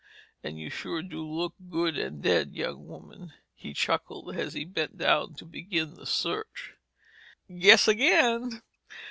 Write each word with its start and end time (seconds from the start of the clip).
And 0.43 0.57
you 0.57 0.71
sure 0.71 1.03
do 1.03 1.21
look 1.23 1.53
good 1.69 1.95
and 1.95 2.23
dead, 2.23 2.55
young 2.55 2.87
woman!" 2.87 3.33
he 3.53 3.71
chuckled 3.71 4.35
as 4.35 4.55
he 4.55 4.65
bent 4.65 4.97
down 4.97 5.35
to 5.35 5.45
begin 5.45 5.93
the 5.93 6.07
search. 6.07 6.73
"Guess 7.55 7.87
again!" 7.87 8.63